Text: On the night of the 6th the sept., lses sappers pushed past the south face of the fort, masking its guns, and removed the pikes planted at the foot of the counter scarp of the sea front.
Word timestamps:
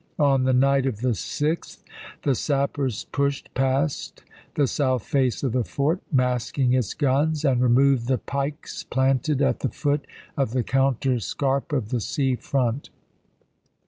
On 0.17 0.45
the 0.45 0.51
night 0.51 0.87
of 0.87 1.01
the 1.01 1.09
6th 1.13 1.83
the 2.23 2.31
sept., 2.31 2.33
lses 2.33 2.37
sappers 2.37 3.05
pushed 3.11 3.53
past 3.53 4.23
the 4.55 4.65
south 4.65 5.03
face 5.03 5.43
of 5.43 5.51
the 5.51 5.63
fort, 5.63 6.01
masking 6.11 6.73
its 6.73 6.95
guns, 6.95 7.45
and 7.45 7.61
removed 7.61 8.07
the 8.07 8.17
pikes 8.17 8.83
planted 8.83 9.43
at 9.43 9.59
the 9.59 9.69
foot 9.69 10.07
of 10.35 10.53
the 10.53 10.63
counter 10.63 11.19
scarp 11.19 11.71
of 11.71 11.89
the 11.89 11.99
sea 11.99 12.33
front. 12.35 12.89